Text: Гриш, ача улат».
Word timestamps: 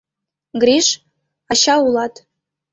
Гриш, 0.61 0.87
ача 1.51 1.75
улат». 1.85 2.13